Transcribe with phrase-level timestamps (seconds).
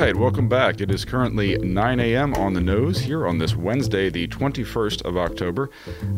[0.00, 0.80] right, welcome back.
[0.80, 2.32] It is currently 9 a.m.
[2.34, 5.70] on the nose here on this Wednesday, the 21st of October.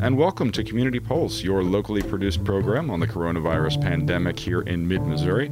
[0.03, 4.87] And welcome to Community Pulse, your locally produced program on the coronavirus pandemic here in
[4.87, 5.51] mid Missouri.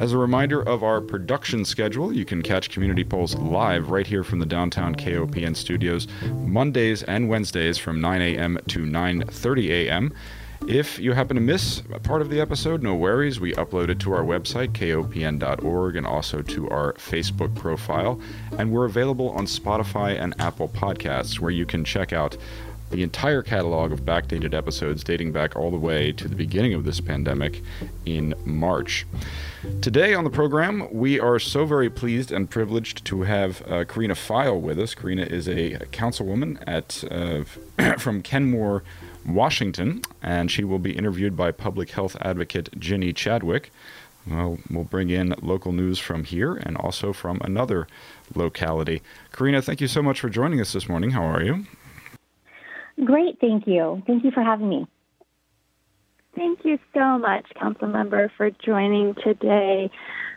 [0.00, 4.24] As a reminder of our production schedule, you can catch Community Pulse live right here
[4.24, 8.58] from the downtown KOPN studios Mondays and Wednesdays from 9 a.m.
[8.68, 10.14] to 9:30 a.m.
[10.68, 13.38] If you happen to miss a part of the episode, no worries.
[13.38, 18.20] We upload it to our website, kopn.org, and also to our Facebook profile.
[18.58, 22.36] And we're available on Spotify and Apple Podcasts, where you can check out
[22.90, 26.84] the entire catalog of backdated episodes dating back all the way to the beginning of
[26.84, 27.62] this pandemic
[28.04, 29.06] in March.
[29.80, 34.14] Today on the program, we are so very pleased and privileged to have uh, Karina
[34.14, 34.96] Pfeil with us.
[34.96, 38.82] Karina is a councilwoman at uh, from Kenmore,
[39.26, 43.70] Washington, and she will be interviewed by public health advocate Ginny Chadwick.
[44.28, 47.86] Well, we'll bring in local news from here and also from another
[48.34, 49.02] locality.
[49.32, 51.10] Karina, thank you so much for joining us this morning.
[51.10, 51.64] How are you?
[53.04, 54.02] Great, thank you.
[54.06, 54.86] Thank you for having me.
[56.34, 59.90] Thank you so much, Council Member, for joining today.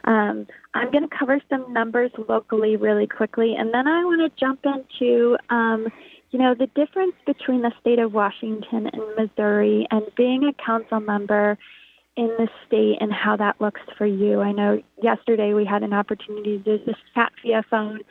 [0.05, 4.39] Um, I'm going to cover some numbers locally really quickly, and then I want to
[4.39, 5.87] jump into um,
[6.31, 10.99] you know, the difference between the state of Washington and Missouri and being a council
[10.99, 11.58] member
[12.16, 14.41] in the state and how that looks for you.
[14.41, 18.02] I know yesterday we had an opportunity to just chat via phone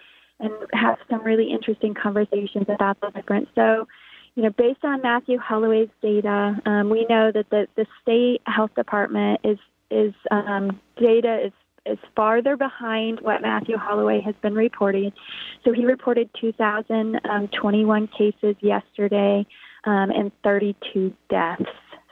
[0.41, 3.49] and have some really interesting conversations about the difference.
[3.55, 3.87] So,
[4.35, 8.75] you know, based on Matthew Holloway's data, um, we know that the, the state health
[8.75, 9.59] department is
[9.91, 11.53] is um, data is
[11.89, 15.13] is farther behind what Matthew Holloway has been reporting.
[15.65, 19.47] So he reported 2,021 cases yesterday
[19.85, 21.63] um, and 32 deaths.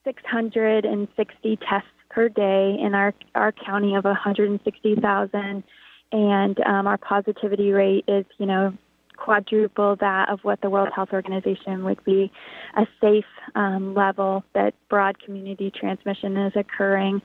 [0.03, 5.63] 660 tests per day in our, our county of 160,000.
[6.11, 8.73] And um, our positivity rate is, you know,
[9.15, 12.31] quadruple that of what the World Health Organization would be
[12.75, 13.25] a safe
[13.55, 17.21] um, level that broad community transmission is occurring.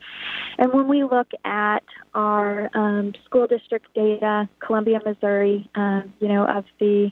[0.59, 6.47] And when we look at our um, school district data, Columbia, Missouri, um, you know,
[6.47, 7.11] of the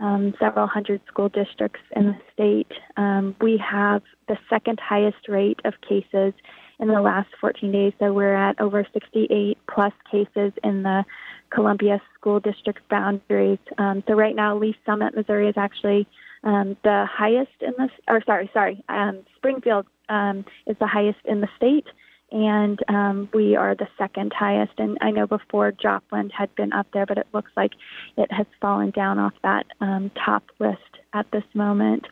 [0.00, 2.72] um, several hundred school districts in the state.
[2.96, 6.34] Um, we have the second highest rate of cases
[6.80, 7.92] in the last 14 days.
[8.00, 11.04] So we're at over 68 plus cases in the
[11.50, 13.58] Columbia School District boundaries.
[13.78, 16.08] Um, so right now, Lee Summit, Missouri, is actually
[16.42, 21.40] um, the highest in the, or sorry, sorry, um, Springfield um, is the highest in
[21.40, 21.86] the state
[22.32, 24.72] and um, we are the second highest.
[24.78, 27.72] And I know before Joplin had been up there, but it looks like
[28.16, 30.80] it has fallen down off that um, top list
[31.12, 32.06] at this moment.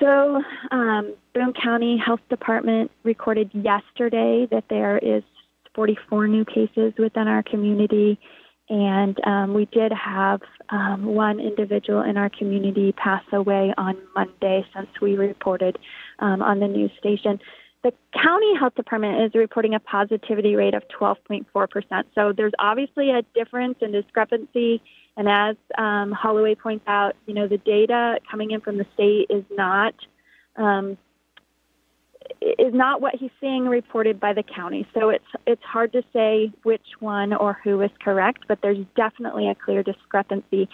[0.00, 5.22] So, um, Boone County Health Department recorded yesterday that there is
[5.74, 8.18] 44 new cases within our community.
[8.68, 10.40] And um, we did have
[10.70, 15.78] um, one individual in our community pass away on Monday since we reported
[16.20, 17.40] um, on the news station.
[17.84, 22.04] The county health department is reporting a positivity rate of 12.4%.
[22.14, 24.82] So there's obviously a difference and discrepancy.
[25.18, 29.26] And as um, Holloway points out, you know, the data coming in from the state
[29.28, 29.94] is not
[30.56, 30.96] um,
[32.40, 34.86] is not what he's seeing reported by the county.
[34.94, 39.48] So it's it's hard to say which one or who is correct, but there's definitely
[39.48, 40.70] a clear discrepancy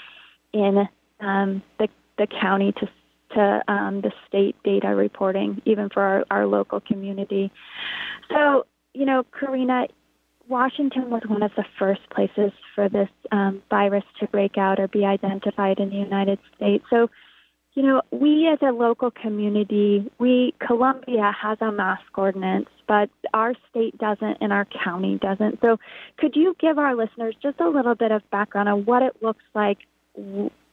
[0.52, 2.88] in um, the the county to
[3.34, 7.50] to um, the state data reporting, even for our, our local community.
[8.30, 9.86] So, you know, Karina,
[10.48, 14.88] Washington was one of the first places for this um, virus to break out or
[14.88, 16.84] be identified in the United States.
[16.90, 17.08] So,
[17.74, 23.54] you know, we as a local community, we Columbia has a mask ordinance, but our
[23.70, 25.60] state doesn't and our county doesn't.
[25.60, 25.78] So,
[26.18, 29.44] could you give our listeners just a little bit of background on what it looks
[29.54, 29.78] like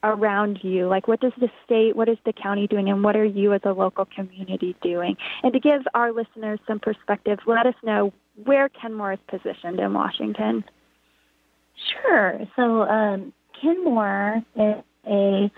[0.08, 0.88] around you?
[0.88, 3.62] Like, what does the state, what is the county doing, and what are you as
[3.64, 5.16] a local community doing?
[5.44, 8.14] And to give our listeners some perspective, let us know
[8.44, 10.64] where Kenmore is positioned in Washington.
[12.02, 12.40] Sure.
[12.56, 15.52] So, um, Kenmore is a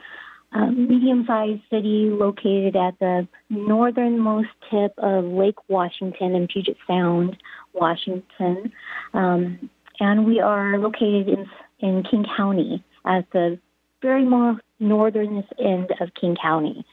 [0.51, 7.37] um, medium sized city located at the northernmost tip of Lake Washington in Puget Sound,
[7.73, 8.71] Washington.
[9.13, 9.69] Um,
[9.99, 11.45] and we are located in,
[11.79, 13.59] in King County at the
[14.01, 16.85] very most northernest end of King County.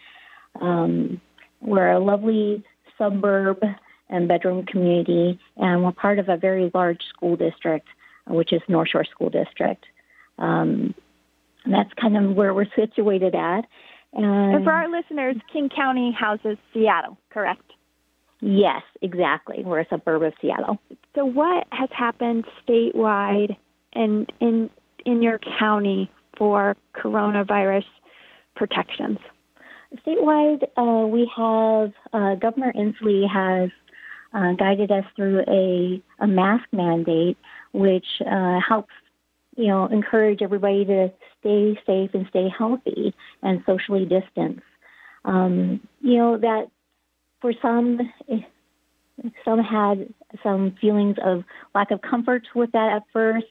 [0.61, 1.20] Um,
[1.61, 2.64] we're a lovely
[2.99, 3.62] suburb
[4.08, 7.88] and bedroom community, and we're part of a very large school district,
[8.26, 9.85] which is North Shore School District.
[10.38, 10.94] Um,
[11.64, 13.64] and that's kind of where we're situated at.
[14.12, 17.73] And, and for our listeners, King County houses Seattle, correct?
[18.41, 19.62] Yes, exactly.
[19.64, 20.79] We're a suburb of Seattle.
[21.14, 23.56] So, what has happened statewide
[23.93, 24.70] and in
[25.05, 27.85] in your county for coronavirus
[28.55, 29.19] protections?
[30.06, 33.71] Statewide, uh, we have uh, Governor Inslee has
[34.35, 37.38] uh, guided us through a, a mask mandate,
[37.73, 38.93] which uh, helps
[39.56, 44.61] you know encourage everybody to stay safe and stay healthy and socially distance.
[45.25, 46.67] Um, you know that
[47.41, 48.00] for some,
[49.44, 50.12] some had
[50.43, 51.44] some feelings of
[51.75, 53.47] lack of comfort with that at first,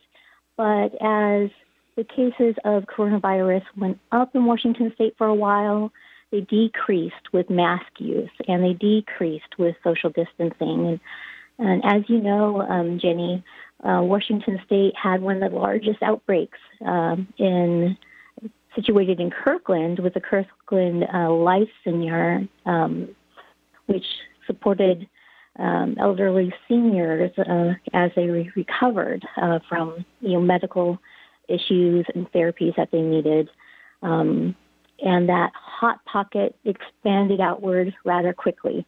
[0.58, 1.50] but as
[1.96, 5.92] the cases of coronavirus went up in Washington state for a while,
[6.32, 10.88] they decreased with mask use and they decreased with social distancing.
[10.88, 11.00] And,
[11.60, 13.44] and as you know, um, Ginny,
[13.84, 17.98] uh, Washington State had one of the largest outbreaks um, in
[18.76, 23.08] situated in Kirkland with the Kirkland uh, Life Senior, um,
[23.86, 24.06] which
[24.46, 25.08] supported
[25.58, 31.00] um, elderly seniors uh, as they re- recovered uh, from you know medical
[31.48, 33.50] issues and therapies that they needed.
[34.02, 34.56] Um,
[35.04, 38.86] and that hot pocket expanded outward rather quickly.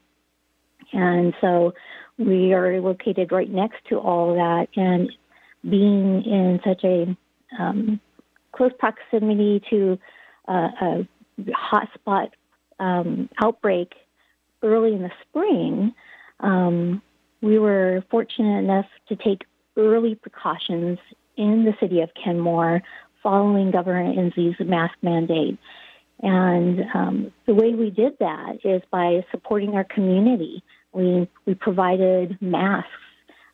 [0.93, 1.73] And so
[2.17, 5.11] we are located right next to all that, and
[5.69, 7.15] being in such a
[7.59, 7.99] um,
[8.53, 9.99] close proximity to
[10.47, 11.07] uh, a
[11.41, 12.29] hotspot
[12.79, 13.93] um, outbreak
[14.63, 15.93] early in the spring,
[16.39, 17.01] um,
[17.41, 19.43] we were fortunate enough to take
[19.75, 20.97] early precautions
[21.37, 22.81] in the city of Kenmore
[23.23, 25.57] following Governor Inslee's mask mandate.
[26.21, 30.63] And um, the way we did that is by supporting our community.
[30.93, 32.89] We, we provided masks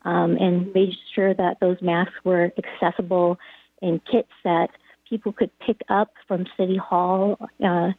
[0.04, 3.38] um, and made sure that those masks were accessible
[3.82, 4.68] in kits that
[5.08, 7.90] people could pick up from City Hall uh,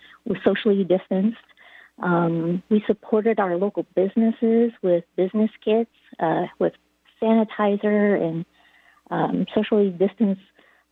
[0.44, 1.38] socially distanced.
[2.02, 6.74] Um, we supported our local businesses with business kits, uh, with
[7.22, 8.46] sanitizer and
[9.12, 10.42] um, socially distanced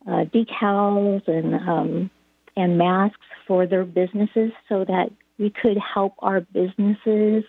[0.06, 2.10] uh, decals and um,
[2.56, 7.44] and masks for their businesses so that we could help our businesses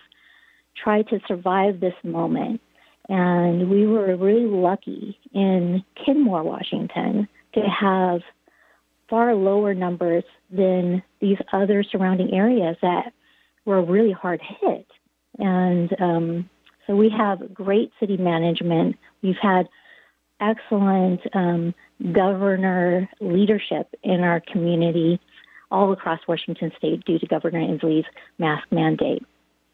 [0.82, 2.60] try to survive this moment.
[3.08, 8.20] And we were really lucky in Kenmore, Washington, to have
[9.08, 13.12] far lower numbers than these other surrounding areas that
[13.64, 14.86] were really hard hit.
[15.38, 16.50] And um,
[16.86, 18.96] so we have great city management.
[19.22, 19.68] We've had
[20.40, 21.74] excellent um,
[22.12, 25.20] governor leadership in our community
[25.70, 28.04] all across Washington state due to Governor Inslee's
[28.38, 29.22] mask mandate.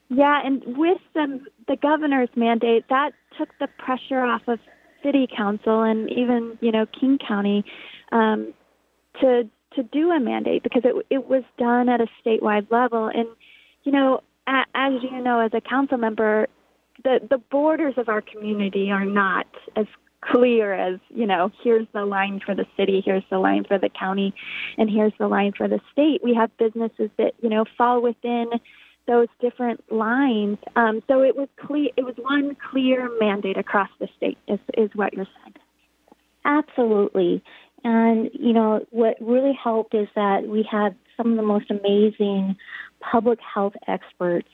[0.09, 4.59] Yeah, and with the, the governor's mandate, that took the pressure off of
[5.03, 7.65] city council and even, you know, King County
[8.13, 8.53] um,
[9.21, 13.07] to to do a mandate because it it was done at a statewide level.
[13.07, 13.27] And
[13.85, 16.47] you know, a, as you know, as a council member,
[17.05, 19.87] the the borders of our community are not as
[20.23, 23.89] clear as you know here's the line for the city here's the line for the
[23.89, 24.33] county
[24.79, 26.23] and here's the line for the state.
[26.23, 28.47] We have businesses that you know fall within
[29.07, 30.59] those different lines.
[30.77, 34.91] Um, so it was clear it was one clear mandate across the state is is
[34.95, 35.55] what you're saying.
[36.45, 37.43] Absolutely.
[37.85, 42.57] And you know what really helped is that we had some of the most amazing
[43.01, 44.49] public health experts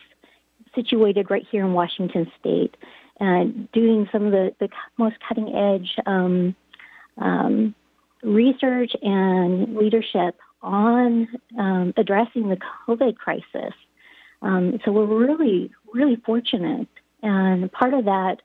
[0.75, 2.77] situated right here in Washington state
[3.21, 6.55] and doing some of the, the most cutting edge um,
[7.19, 7.75] um,
[8.23, 13.75] research and leadership on um, addressing the COVID crisis.
[14.43, 16.89] Um, so we're really, really fortunate.
[17.23, 18.37] And part of that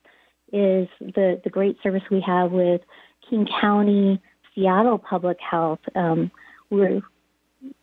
[0.52, 2.80] is the, the great service we have with
[3.28, 4.20] King County,
[4.54, 6.30] Seattle Public Health, um,
[6.70, 7.00] we're,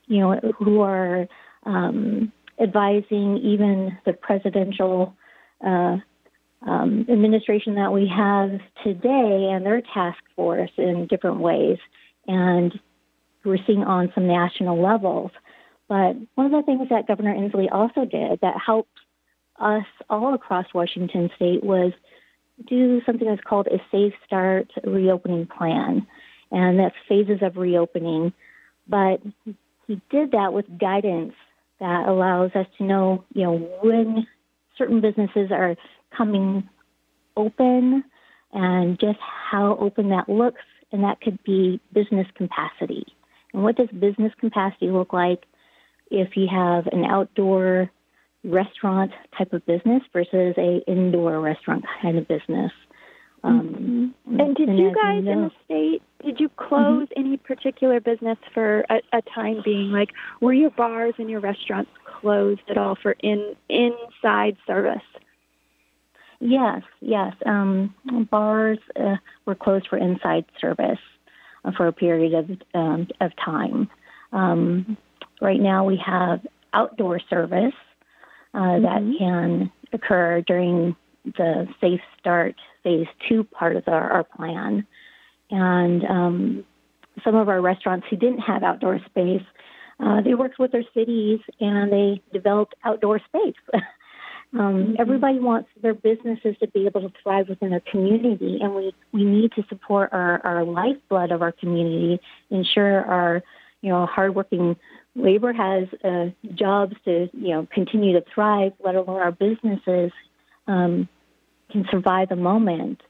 [0.08, 1.28] you know, who are
[1.66, 2.32] um,
[2.62, 5.16] advising even the presidential
[5.66, 5.98] uh,
[6.68, 8.52] um, administration that we have
[8.84, 11.78] today and their task force in different ways.
[12.28, 12.80] And
[13.44, 15.32] we're seeing on some national levels.
[15.88, 18.98] But one of the things that Governor Inslee also did that helped
[19.60, 21.94] us all across Washington state was
[22.68, 26.06] do something that's called a Safe Start reopening plan.
[26.52, 28.34] And that's phases of reopening.
[28.88, 29.22] But
[29.88, 31.34] he did that with guidance
[31.80, 34.28] that allows us to know, you know, when
[34.78, 35.76] certain businesses are
[36.16, 36.68] coming
[37.38, 38.04] open
[38.54, 40.62] and just how open that looks.
[40.92, 43.06] And that could be business capacity.
[43.54, 45.44] And what does business capacity look like
[46.10, 47.90] if you have an outdoor
[48.44, 52.72] restaurant type of business versus a indoor restaurant kind of business?
[53.44, 54.40] Um, mm-hmm.
[54.40, 57.20] And did and you guys you know, in the state did you close mm-hmm.
[57.20, 59.92] any particular business for a, a, time being?
[59.92, 65.02] Like, were your bars and your restaurants closed at all for in inside service?
[66.42, 67.34] Yes, yes.
[67.46, 67.94] Um,
[68.32, 71.00] bars uh, were closed for inside service
[71.64, 73.88] uh, for a period of um, of time.
[74.34, 74.98] Um,
[75.40, 76.40] right now, we have
[76.74, 77.74] outdoor service
[78.56, 78.84] uh, mm-hmm.
[78.84, 80.96] that can occur during
[81.26, 84.88] the Safe Start Phase Two part of our, our plan,
[85.52, 86.66] and um,
[87.24, 89.44] some of our restaurants who didn't have outdoor space,
[90.00, 93.54] uh, they worked with their cities and they developed outdoor space.
[94.54, 94.94] Um, mm-hmm.
[95.00, 99.24] Everybody wants their businesses to be able to thrive within their community, and we, we
[99.24, 103.44] need to support our, our lifeblood of our community, ensure our
[103.82, 104.76] you know hardworking
[105.16, 110.12] labor has uh, jobs to you know continue to thrive, let alone our businesses
[110.68, 111.08] um,
[111.72, 113.02] can survive the moment.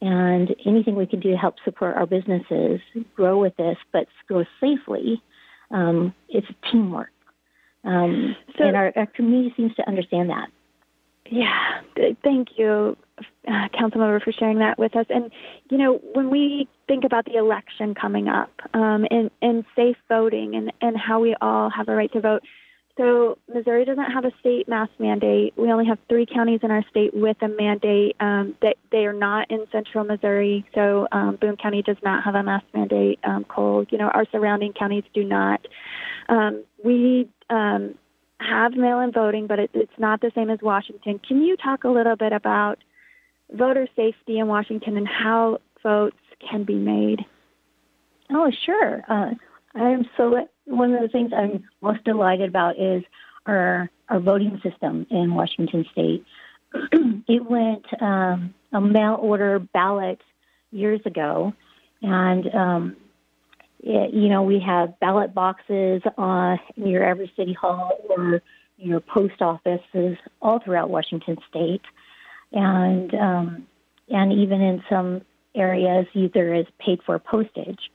[0.00, 2.80] And anything we can do to help support our businesses
[3.16, 5.20] grow with this, but grow safely,
[5.72, 7.10] um, it's teamwork.
[7.82, 10.50] Um, so, and our, our community seems to understand that.
[11.30, 11.80] Yeah,
[12.24, 12.96] thank you,
[13.46, 15.06] uh, Councilmember, for sharing that with us.
[15.10, 15.30] And
[15.70, 20.54] you know, when we think about the election coming up um, and and safe voting
[20.54, 22.42] and and how we all have a right to vote.
[22.96, 25.54] So Missouri doesn't have a state mask mandate.
[25.56, 28.16] We only have three counties in our state with a mandate.
[28.18, 30.66] Um, that they are not in central Missouri.
[30.74, 33.20] So um, Boone County does not have a mask mandate.
[33.22, 35.60] Um, Cole, you know, our surrounding counties do not.
[36.28, 37.94] Um, we um,
[38.40, 41.20] have mail-in voting, but it, it's not the same as Washington.
[41.26, 42.78] Can you talk a little bit about
[43.52, 46.16] voter safety in Washington and how votes
[46.48, 47.24] can be made?
[48.30, 49.02] Oh, sure.
[49.08, 49.30] Uh,
[49.74, 50.46] I am so.
[50.66, 53.02] One of the things I'm most delighted about is
[53.46, 56.24] our our voting system in Washington State.
[56.92, 60.20] it went um, a mail order ballot
[60.70, 61.54] years ago,
[62.02, 62.96] and um,
[63.80, 68.42] you know, we have ballot boxes uh, near every city hall or
[68.76, 71.82] your post offices all throughout Washington State,
[72.52, 73.66] and um,
[74.08, 75.22] and even in some
[75.54, 77.90] areas, there is paid for postage.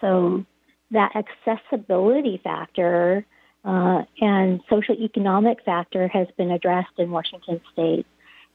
[0.00, 0.44] So
[0.90, 3.26] that accessibility factor
[3.64, 8.06] uh, and social economic factor has been addressed in Washington State.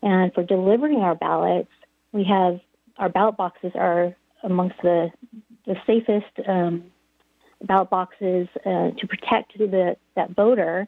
[0.01, 1.71] And for delivering our ballots,
[2.11, 2.59] we have
[2.97, 5.11] our ballot boxes are amongst the
[5.65, 6.83] the safest um,
[7.63, 10.87] ballot boxes uh, to protect the, that voter,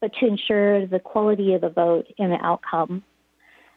[0.00, 3.02] but to ensure the quality of the vote and the outcome.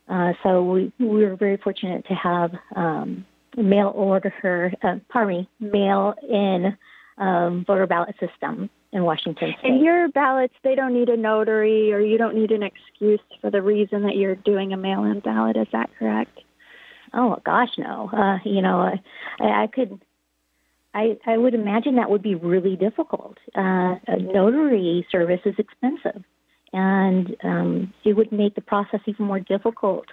[0.10, 3.25] Uh, so we, we were very fortunate to have um,
[3.58, 6.77] mail order, uh, pardon me, mail in
[7.18, 9.70] um, voter ballot system in Washington State.
[9.70, 13.51] And your ballots, they don't need a notary or you don't need an excuse for
[13.51, 15.58] the reason that you're doing a mail in ballot.
[15.58, 16.39] Is that correct?
[17.13, 18.10] Oh gosh, no.
[18.12, 20.00] Uh, you know, I, I could
[20.98, 23.38] I, I would imagine that would be really difficult.
[23.56, 26.24] Uh, a notary service is expensive,
[26.74, 30.06] and um, it would make the process even more difficult.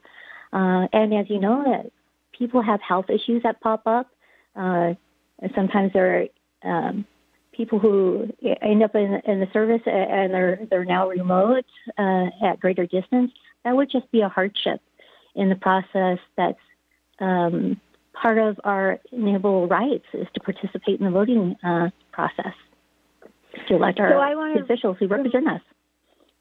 [0.53, 1.91] Uh, and as you know,
[2.38, 4.09] people have health issues that pop up.
[4.55, 4.93] Uh,
[5.55, 6.29] sometimes there
[6.64, 7.07] are um,
[7.53, 8.29] people who
[8.61, 11.64] end up in, in the service and they're they're now remote
[11.99, 13.33] uh, at greater distance.
[13.64, 14.83] That would just be a hardship
[15.35, 16.59] in the process that's
[17.21, 17.81] um,
[18.14, 22.54] part of our inalienable rights is to participate in the voting uh, process
[23.68, 25.61] to elect our so wanna, officials who represent us.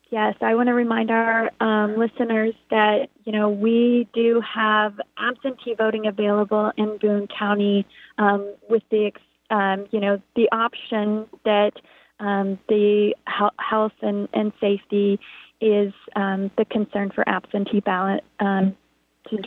[0.09, 5.73] Yes, I want to remind our um, listeners that you know we do have absentee
[5.73, 7.85] voting available in Boone County
[8.17, 9.11] um, with the
[9.49, 11.73] um, you know the option that
[12.19, 13.15] um, the
[13.57, 15.19] health and, and safety
[15.59, 18.75] is um, the concern for absentee ballot um,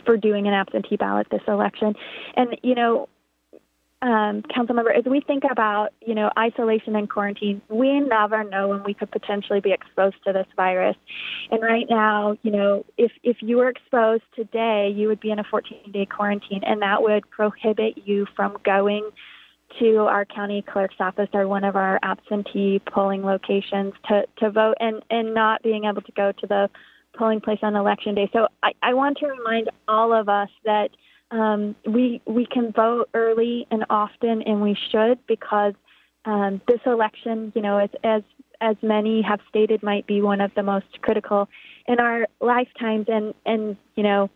[0.05, 1.95] for doing an absentee ballot this election.
[2.35, 3.09] And you know,
[4.01, 8.69] um, council member, as we think about you know isolation and quarantine, we never know
[8.69, 10.95] when we could potentially be exposed to this virus.
[11.49, 15.39] And right now, you know, if if you were exposed today, you would be in
[15.39, 19.09] a 14-day quarantine, and that would prohibit you from going
[19.79, 24.75] to our county clerk's office or one of our absentee polling locations to to vote,
[24.79, 26.69] and and not being able to go to the
[27.17, 28.29] polling place on election day.
[28.33, 30.89] So I, I want to remind all of us that
[31.31, 35.73] um, we we can vote early and often, and we should because
[36.25, 38.21] um, this election, you know, as as
[38.61, 41.49] as many have stated, might be one of the most critical
[41.87, 44.29] in our lifetimes, and and you know,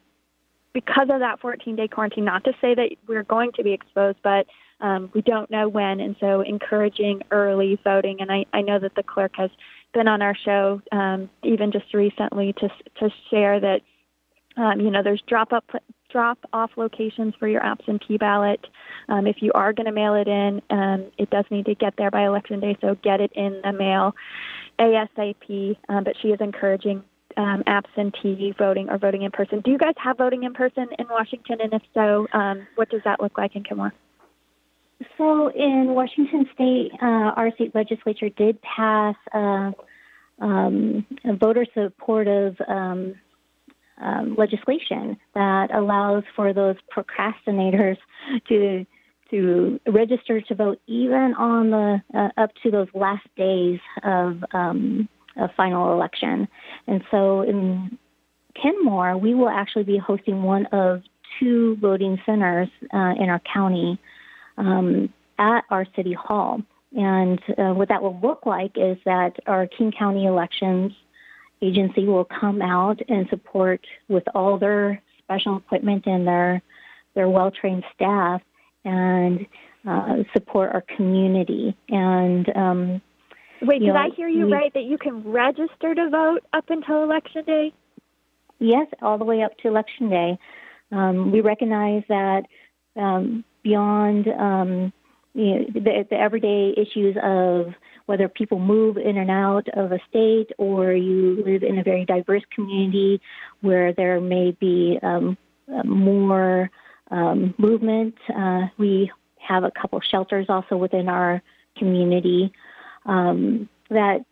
[0.73, 2.25] because of that 14-day quarantine.
[2.25, 4.47] Not to say that we're going to be exposed, but
[4.81, 8.17] um, we don't know when, and so encouraging early voting.
[8.19, 9.49] And I, I know that the clerk has
[9.93, 12.69] been on our show um, even just recently to
[12.99, 13.81] to share that
[14.57, 15.65] um, you know there's drop up
[16.11, 18.59] drop off locations for your absentee ballot.
[19.07, 21.95] Um, if you are going to mail it in, um, it does need to get
[21.97, 24.13] there by election day, so get it in the mail
[24.79, 25.77] ASAP.
[25.89, 27.03] Um, but she is encouraging
[27.37, 29.61] um, absentee voting or voting in person.
[29.61, 31.61] Do you guys have voting in person in Washington?
[31.61, 33.93] And if so, um, what does that look like in Kenmore?
[35.17, 37.05] So in Washington State, uh,
[37.35, 39.71] our state legislature did pass uh,
[40.39, 43.15] um, a voter supportive um,
[44.01, 47.97] um, legislation that allows for those procrastinators
[48.47, 48.85] to
[49.29, 55.07] to register to vote even on the uh, up to those last days of um,
[55.37, 56.49] a final election.
[56.87, 57.97] And so in
[58.61, 61.01] Kenmore, we will actually be hosting one of
[61.39, 63.97] two voting centers uh, in our county
[64.57, 66.61] um, at our city hall.
[66.93, 70.93] And uh, what that will look like is that our King County elections
[71.61, 76.61] agency will come out and support with all their special equipment and their
[77.13, 78.41] their well trained staff
[78.83, 79.45] and
[79.87, 81.75] uh, support our community.
[81.89, 83.01] And um,
[83.61, 86.69] wait, did know, I hear you we, right that you can register to vote up
[86.69, 87.73] until election day?
[88.59, 90.37] Yes, all the way up to election day.
[90.91, 92.43] Um, we recognize that
[92.95, 94.93] um, beyond um,
[95.33, 97.73] you know, the, the everyday issues of
[98.05, 102.05] whether people move in and out of a state or you live in a very
[102.05, 103.21] diverse community
[103.61, 105.37] where there may be um,
[105.85, 106.69] more
[107.11, 108.15] um, movement.
[108.35, 111.41] Uh, we have a couple shelters also within our
[111.77, 112.51] community
[113.05, 114.25] um, that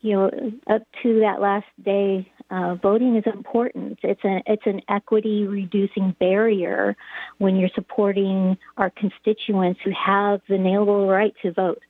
[0.00, 0.30] you know
[0.70, 3.98] up to that last day uh, voting is important.
[4.02, 6.96] It's it's an equity reducing barrier
[7.38, 11.82] when you're supporting our constituents who have the inalienable right to vote.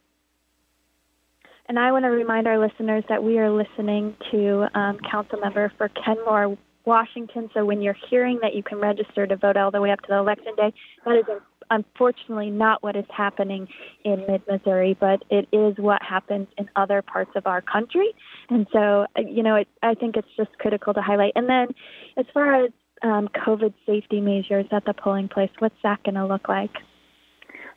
[1.68, 5.70] And I want to remind our listeners that we are listening to um, council member
[5.76, 7.50] for Kenmore, Washington.
[7.52, 10.08] So when you're hearing that you can register to vote all the way up to
[10.08, 10.72] the election day,
[11.04, 11.24] that is
[11.70, 13.68] unfortunately not what is happening
[14.04, 18.14] in mid Missouri, but it is what happens in other parts of our country.
[18.50, 21.32] And so, uh, you know, it, I think it's just critical to highlight.
[21.34, 21.68] And then
[22.16, 22.70] as far as
[23.02, 26.72] um, COVID safety measures at the polling place, what's that going to look like?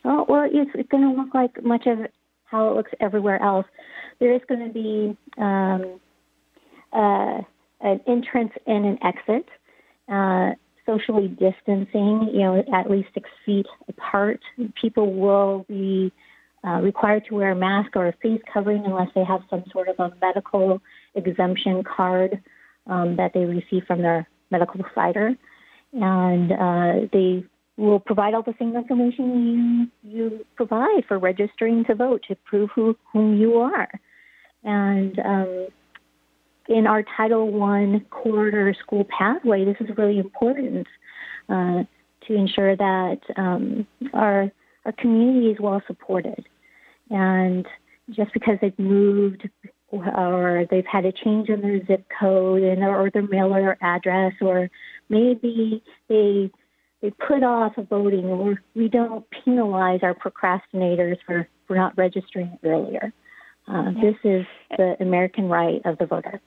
[0.03, 1.99] Oh, well, it's going to look like much of
[2.45, 3.65] how it looks everywhere else.
[4.19, 5.99] There is going to be um,
[6.91, 7.41] uh,
[7.81, 9.47] an entrance and an exit,
[10.11, 10.51] uh,
[10.91, 14.39] socially distancing, you know, at least six feet apart.
[14.79, 16.11] People will be
[16.65, 19.87] uh, required to wear a mask or a face covering unless they have some sort
[19.87, 20.81] of a medical
[21.15, 22.41] exemption card
[22.87, 25.35] um, that they receive from their medical provider.
[25.93, 27.43] And uh, they
[27.77, 32.69] will provide all the same information you you provide for registering to vote to prove
[32.75, 33.89] who whom you are.
[34.63, 35.67] And um,
[36.67, 40.87] in our Title One corridor school pathway, this is really important
[41.49, 41.83] uh,
[42.27, 44.51] to ensure that um, our
[44.85, 46.45] our community is well supported.
[47.09, 47.65] And
[48.09, 49.47] just because they've moved
[49.91, 54.69] or they've had a change in their zip code and or their mailer address, or
[55.09, 56.49] maybe they
[57.01, 63.11] they put off voting, or we don't penalize our procrastinators for, for not registering earlier.
[63.67, 64.45] Uh, this is
[64.77, 66.39] the American right of the voter.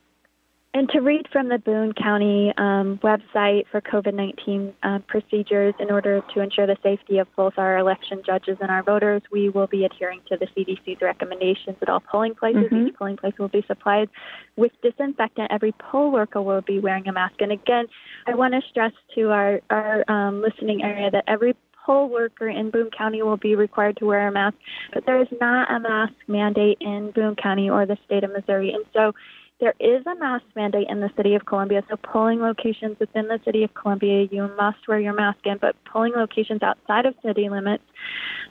[0.76, 5.88] And to read from the Boone County um, website for COVID 19 uh, procedures in
[5.88, 9.68] order to ensure the safety of both our election judges and our voters, we will
[9.68, 12.64] be adhering to the CDC's recommendations at all polling places.
[12.64, 12.88] Mm-hmm.
[12.88, 14.08] Each polling place will be supplied
[14.56, 15.52] with disinfectant.
[15.52, 17.36] Every poll worker will be wearing a mask.
[17.38, 17.86] And again,
[18.26, 21.54] I want to stress to our, our um, listening area that every
[21.86, 24.56] poll worker in Boone County will be required to wear a mask,
[24.92, 28.72] but there is not a mask mandate in Boone County or the state of Missouri.
[28.72, 29.12] And so
[29.60, 31.82] there is a mask mandate in the city of Columbia.
[31.88, 35.58] So polling locations within the city of Columbia, you must wear your mask in.
[35.58, 37.84] But polling locations outside of city limits,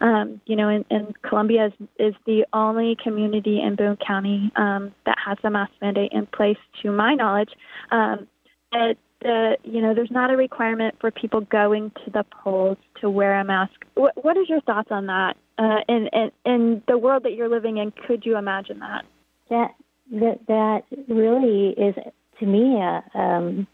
[0.01, 4.93] um, you know, in, in Columbia is, is the only community in Boone County um,
[5.05, 7.51] that has a mask mandate in place, to my knowledge.
[7.91, 8.27] Um,
[8.71, 13.09] it, the you know there's not a requirement for people going to the polls to
[13.09, 13.73] wear a mask.
[13.95, 15.37] What, what is your thoughts on that?
[15.57, 19.05] Uh, in, in in the world that you're living in, could you imagine that?
[19.49, 19.71] That
[20.13, 21.95] that that really is
[22.39, 23.67] to me a, um,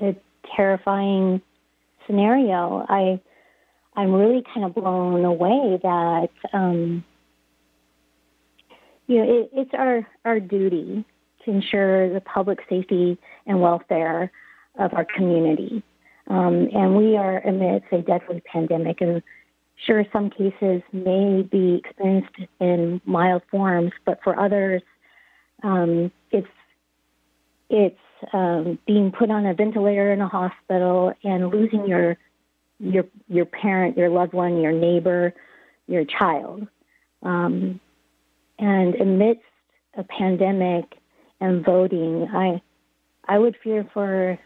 [0.00, 0.16] a
[0.56, 1.40] terrifying
[2.06, 2.84] scenario.
[2.88, 3.20] I
[3.96, 7.04] I'm really kind of blown away that um,
[9.06, 11.04] you know it, it's our our duty
[11.44, 14.32] to ensure the public safety and welfare
[14.78, 15.82] of our community.
[16.26, 19.22] Um, and we are amidst a deadly pandemic, and
[19.86, 24.82] sure, some cases may be experienced in mild forms, but for others,
[25.64, 26.46] um, it's
[27.70, 27.98] it's
[28.32, 32.16] um, being put on a ventilator in a hospital and losing your
[32.78, 35.34] your your parent, your loved one, your neighbor,
[35.88, 36.68] your child.
[37.22, 37.80] Um,
[38.58, 39.42] and amidst
[39.96, 40.84] a pandemic
[41.40, 42.60] and voting, I
[43.26, 44.38] I would fear for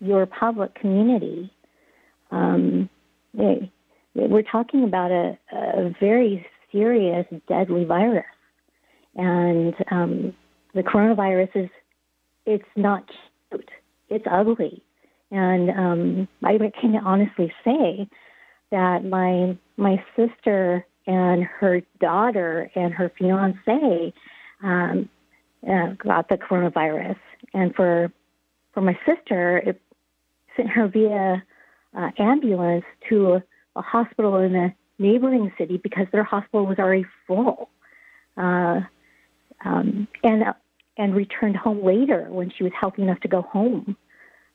[0.00, 1.50] your public community.
[2.30, 2.90] Um,
[3.32, 8.24] we're talking about a, a very serious, deadly virus
[9.20, 10.34] and um,
[10.74, 11.70] the coronavirus is
[12.46, 13.04] it's not
[13.50, 13.70] cute.
[14.08, 14.82] It's ugly,
[15.30, 18.08] and um, I can honestly say
[18.70, 24.12] that my my sister and her daughter and her fiance
[24.62, 25.08] um,
[25.68, 27.18] uh, got the coronavirus,
[27.52, 28.10] and for
[28.72, 29.80] for my sister, it
[30.56, 31.42] sent her via
[31.96, 33.42] uh, ambulance to
[33.76, 37.68] a, hospital in a neighboring city because their hospital was already full.
[38.36, 38.80] Uh,
[39.64, 40.44] um, and
[40.96, 43.96] and returned home later when she was healthy enough to go home.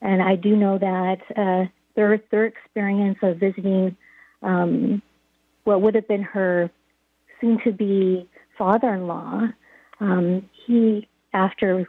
[0.01, 3.95] And I do know that uh, their their experience of visiting
[4.41, 5.01] um,
[5.63, 6.69] what would have been her
[7.41, 9.47] soon to be father-in-law,
[9.99, 11.87] um, he after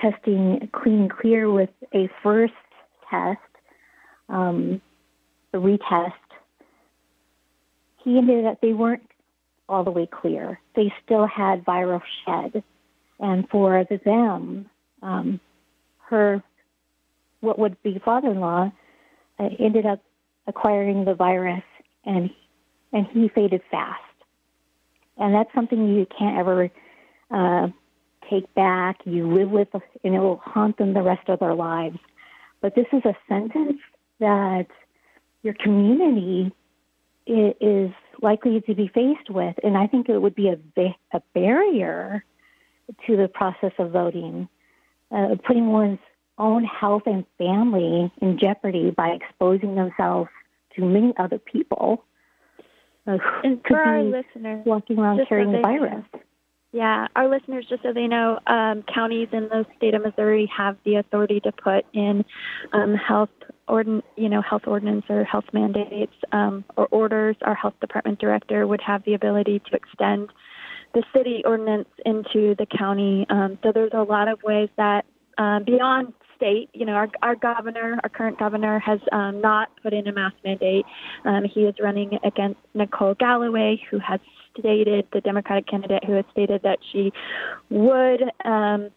[0.00, 2.52] testing clean and clear with a first
[3.10, 3.38] test,
[4.28, 4.80] um,
[5.52, 6.12] the retest,
[8.02, 9.02] he ended up they weren't
[9.68, 10.60] all the way clear.
[10.74, 12.62] They still had viral shed.
[13.18, 14.66] And for them,
[15.02, 15.40] um,
[16.08, 16.42] her,
[17.40, 18.70] what would be father in law,
[19.38, 20.00] uh, ended up
[20.46, 21.64] acquiring the virus
[22.04, 22.30] and,
[22.92, 24.02] and he faded fast.
[25.16, 26.70] And that's something you can't ever
[27.30, 27.68] uh,
[28.30, 28.98] take back.
[29.04, 29.68] You live with,
[30.04, 31.98] and it will haunt them the rest of their lives.
[32.60, 33.78] But this is a sentence
[34.20, 34.66] that
[35.42, 36.52] your community
[37.26, 37.90] is
[38.22, 39.56] likely to be faced with.
[39.62, 40.58] And I think it would be a,
[41.12, 42.24] a barrier
[43.06, 44.48] to the process of voting,
[45.10, 45.98] uh, putting one's
[46.38, 50.30] own health and family in jeopardy by exposing themselves
[50.76, 52.04] to many other people.
[53.06, 56.04] Uh, and for our listeners, walking around carrying the virus.
[56.76, 60.76] Yeah, our listeners, just so they know, um, counties in the state of Missouri have
[60.84, 62.22] the authority to put in
[62.74, 63.30] um, health
[63.66, 68.66] ordin- you know, health ordinance or health mandates um, or orders, our health department director
[68.66, 70.28] would have the ability to extend
[70.92, 73.24] the city ordinance into the county.
[73.30, 75.06] Um, so there's a lot of ways that
[75.38, 79.94] uh, beyond state, you know, our, our governor, our current governor, has um, not put
[79.94, 80.84] in a mask mandate.
[81.24, 84.20] Um, he is running against Nicole Galloway, who has
[84.58, 87.12] stated, the Democratic candidate who has stated that she
[87.70, 88.90] would um,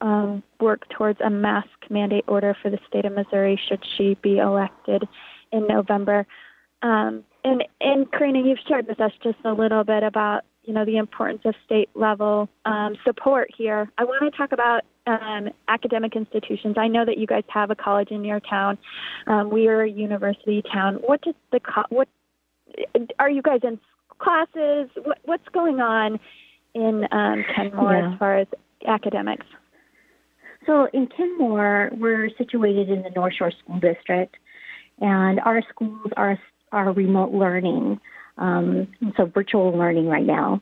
[0.00, 4.38] um, work towards a mask mandate order for the state of Missouri should she be
[4.38, 5.06] elected
[5.52, 6.26] in November.
[6.82, 10.84] Um, and, and Karina, you've shared with us just a little bit about you know
[10.84, 13.90] the importance of state level um, support here.
[13.98, 16.76] I want to talk about um, academic institutions.
[16.78, 18.78] I know that you guys have a college in your town.
[19.26, 20.96] Um, we are a university town.
[21.04, 22.08] What does the co- what
[23.18, 23.78] are you guys in
[24.18, 24.90] classes?
[25.02, 26.18] What, what's going on
[26.74, 28.12] in um, Kenmore yeah.
[28.12, 28.46] as far as
[28.86, 29.46] academics?
[30.66, 34.34] So in Kenmore, we're situated in the North Shore School District,
[35.00, 36.38] and our schools are
[36.72, 38.00] are remote learning,
[38.36, 40.60] um, so virtual learning right now.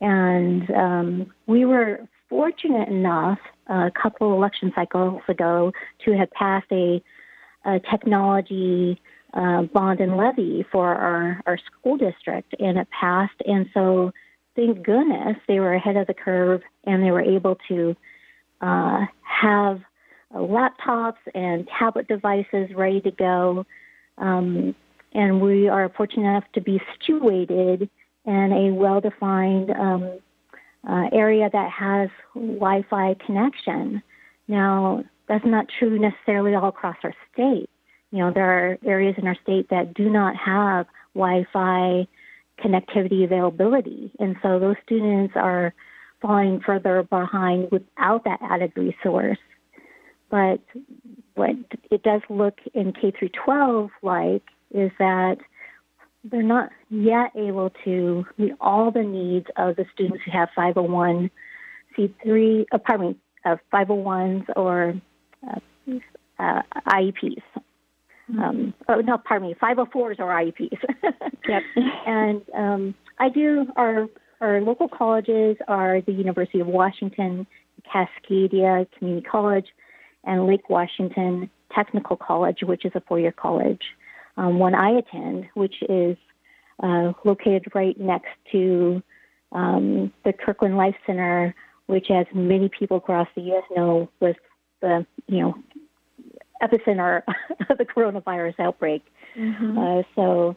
[0.00, 5.72] And um, we were fortunate enough a couple election cycles ago
[6.04, 7.02] to have passed a,
[7.66, 9.00] a technology
[9.32, 13.40] uh, bond and levy for our, our school district, and it passed.
[13.46, 14.12] And so,
[14.56, 17.96] thank goodness they were ahead of the curve and they were able to
[18.60, 19.80] uh, have
[20.34, 23.64] uh, laptops and tablet devices ready to go.
[24.18, 24.74] Um,
[25.12, 27.88] and we are fortunate enough to be situated
[28.26, 30.18] in a well defined um,
[30.88, 34.02] uh, area that has Wi-Fi connection.
[34.46, 37.70] Now, that's not true necessarily all across our state.
[38.10, 42.06] You know, there are areas in our state that do not have Wi-Fi
[42.58, 45.72] connectivity availability, and so those students are
[46.20, 49.38] falling further behind without that added resource.
[50.30, 50.60] But
[51.34, 51.50] what
[51.90, 54.42] it does look in K through 12 like
[54.72, 55.38] is that
[56.24, 62.66] they're not yet able to meet all the needs of the students who have 501c3,
[62.70, 65.00] uh, pardon me, uh, 501s or
[65.48, 65.58] uh,
[66.38, 67.42] uh, IEPs.
[68.38, 70.78] Um, oh, no, pardon me, 504s or IEPs.
[71.48, 71.62] yep.
[72.06, 74.06] and um, I do, our,
[74.40, 77.46] our local colleges are the University of Washington,
[77.92, 79.66] Cascadia Community College,
[80.24, 83.82] and Lake Washington Technical College, which is a four year college.
[84.36, 86.16] Um, one I attend, which is
[86.82, 89.02] uh, located right next to
[89.52, 91.54] um, the Kirkland Life Center,
[91.86, 93.64] which, as many people across the U.S.
[93.76, 94.34] know, was
[94.80, 95.54] the you know
[96.62, 97.22] epicenter
[97.68, 99.02] of the coronavirus outbreak.
[99.36, 99.78] Mm-hmm.
[99.78, 100.56] Uh, so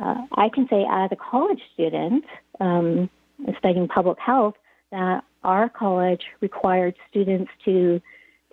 [0.00, 2.24] uh, I can say, as a college student
[2.60, 3.10] um,
[3.58, 4.54] studying public health,
[4.90, 8.00] that our college required students to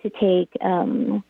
[0.04, 1.24] to take um,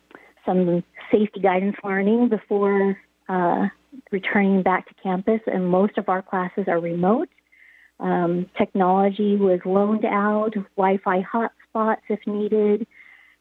[0.44, 3.68] some safety guidance learning before uh,
[4.10, 7.28] returning back to campus, and most of our classes are remote.
[8.00, 12.86] Um, technology was loaned out, Wi Fi hotspots if needed.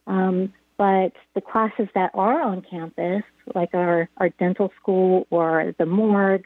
[0.07, 3.23] Um, but the classes that are on campus,
[3.55, 6.45] like our, our dental school or the morgue,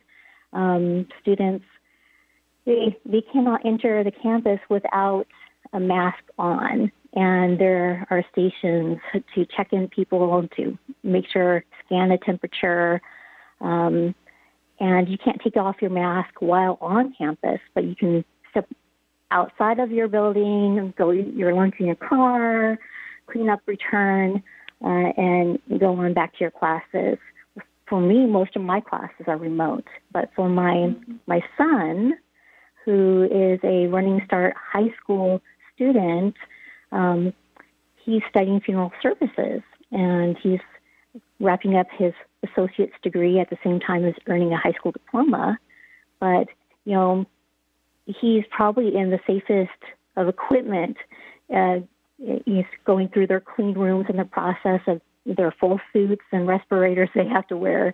[0.53, 1.65] um, students,
[2.65, 5.25] they, they cannot enter the campus without
[5.73, 6.91] a mask on.
[7.13, 8.99] And there are stations
[9.35, 13.01] to check in people, to make sure, scan the temperature.
[13.59, 14.15] Um,
[14.79, 18.67] and you can't take off your mask while on campus, but you can step
[19.29, 22.79] outside of your building, go eat your lunch in your car,
[23.31, 24.43] clean up, return,
[24.83, 27.17] uh, and go on back to your classes.
[27.87, 30.95] For me, most of my classes are remote, but for my
[31.27, 32.13] my son,
[32.85, 35.41] who is a Running Start high school
[35.75, 36.35] student,
[36.91, 37.33] um,
[38.03, 40.59] he's studying funeral services, and he's
[41.39, 42.13] wrapping up his
[42.49, 45.57] associate's degree at the same time as earning a high school diploma.
[46.19, 46.47] But
[46.85, 47.25] you know,
[48.05, 49.69] he's probably in the safest
[50.15, 50.97] of equipment
[51.53, 51.79] uh,
[52.45, 57.09] is going through their clean rooms and the process of their full suits and respirators
[57.13, 57.93] they have to wear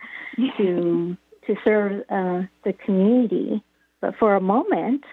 [0.57, 3.63] to to serve uh, the community.
[4.01, 5.03] But for a moment,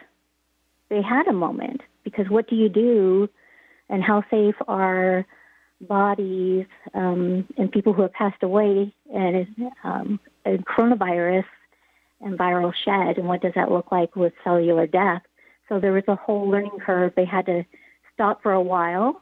[0.91, 3.29] they had a moment because what do you do,
[3.89, 5.25] and how safe are
[5.81, 9.47] bodies um, and people who have passed away and
[9.85, 11.45] um, coronavirus
[12.21, 15.23] and viral shed, and what does that look like with cellular death?
[15.69, 17.13] So there was a whole learning curve.
[17.17, 17.65] They had to
[18.15, 19.21] stop for a while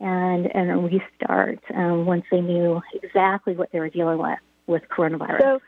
[0.00, 5.40] and and restart um, once they knew exactly what they were dealing with with coronavirus.
[5.40, 5.60] So,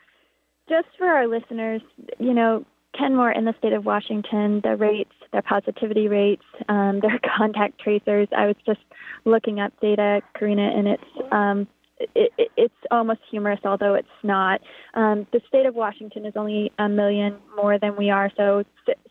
[0.67, 1.81] just for our listeners,
[2.19, 2.65] you know,
[2.97, 8.27] Kenmore in the state of Washington, the rates, their positivity rates, um, their contact tracers.
[8.35, 8.81] I was just
[9.25, 11.67] looking up data, Karina, and it's um,
[12.15, 14.61] it, it, it's almost humorous, although it's not.
[14.93, 18.63] Um, the state of Washington is only a million more than we are, so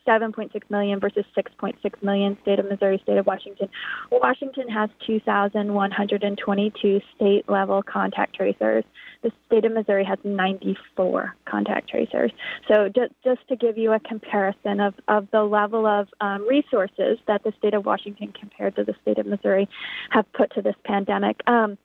[0.06, 2.36] 7.6 million versus 6.6 million.
[2.42, 3.68] State of Missouri, state of Washington.
[4.10, 8.84] Washington has 2,122 state level contact tracers.
[9.22, 12.32] The state of Missouri has 94 contact tracers.
[12.68, 17.18] So just, just to give you a comparison of, of the level of um, resources
[17.26, 19.68] that the state of Washington compared to the state of Missouri
[20.10, 21.40] have put to this pandemic.
[21.46, 21.78] Um,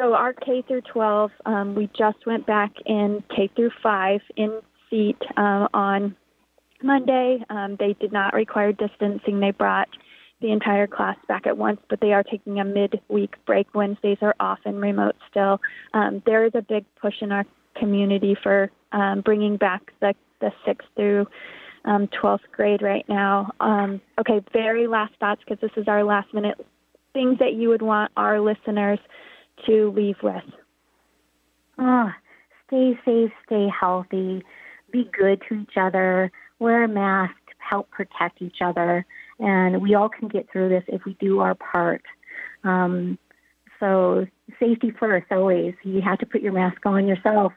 [0.00, 4.60] so our K through 12, um, we just went back in K through 5 in
[4.88, 6.16] seat um, on
[6.82, 7.44] Monday.
[7.50, 9.40] Um, they did not require distancing.
[9.40, 9.88] They brought
[10.40, 13.74] the entire class back at once, but they are taking a midweek break.
[13.74, 15.60] Wednesdays are off and remote still.
[15.92, 17.44] Um, there is a big push in our
[17.78, 21.26] community for um, bringing back the, the sixth through
[21.84, 23.50] um, 12th grade right now.
[23.60, 26.58] Um, okay, very last thoughts because this is our last minute
[27.12, 28.98] things that you would want our listeners
[29.66, 30.42] to leave with?
[31.78, 32.10] Oh,
[32.66, 34.42] stay safe, stay healthy,
[34.92, 39.06] be good to each other, wear a mask, help protect each other,
[39.38, 42.02] and we all can get through this if we do our part.
[42.64, 43.18] Um,
[43.78, 44.26] so
[44.58, 45.74] safety first, always.
[45.82, 47.52] You have to put your mask on yourself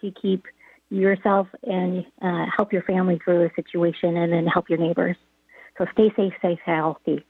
[0.00, 0.44] to keep
[0.88, 5.16] yourself and uh, help your family through the situation, and then help your neighbors.
[5.76, 7.24] So stay safe, stay healthy.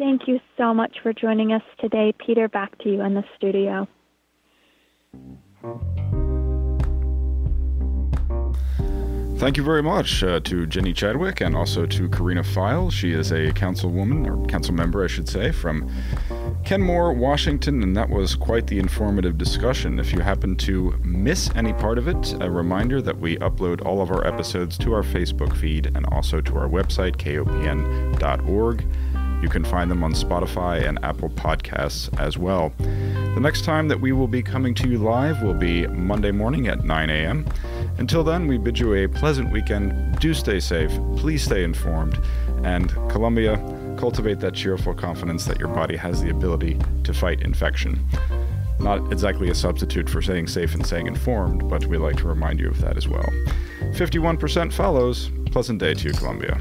[0.00, 2.14] Thank you so much for joining us today.
[2.24, 3.86] Peter, back to you in the studio.
[9.36, 12.90] Thank you very much uh, to Ginny Chadwick and also to Karina Pfeil.
[12.90, 15.90] She is a councilwoman, or council member, I should say, from
[16.64, 19.98] Kenmore, Washington, and that was quite the informative discussion.
[19.98, 24.00] If you happen to miss any part of it, a reminder that we upload all
[24.00, 28.86] of our episodes to our Facebook feed and also to our website, kopn.org.
[29.42, 32.72] You can find them on Spotify and Apple Podcasts as well.
[32.78, 36.68] The next time that we will be coming to you live will be Monday morning
[36.68, 37.46] at 9 a.m.
[37.98, 40.18] Until then, we bid you a pleasant weekend.
[40.18, 42.18] Do stay safe, please stay informed,
[42.64, 43.56] and Columbia,
[43.98, 48.04] cultivate that cheerful confidence that your body has the ability to fight infection.
[48.78, 52.58] Not exactly a substitute for staying safe and staying informed, but we like to remind
[52.58, 53.28] you of that as well.
[53.92, 55.30] 51% follows.
[55.46, 56.58] Pleasant day to you, Columbia.